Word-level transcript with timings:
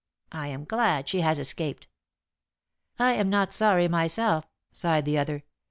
I 0.31 0.47
am 0.47 0.63
glad 0.65 1.07
she 1.07 1.21
has 1.21 1.37
escaped." 1.37 1.87
"I 2.97 3.13
am 3.13 3.29
not 3.29 3.53
sorry 3.53 3.87
myself," 3.87 4.45
sighed 4.73 5.05
the 5.05 5.19
other. 5.19 5.43